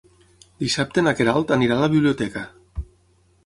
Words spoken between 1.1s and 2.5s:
Queralt anirà a la biblioteca.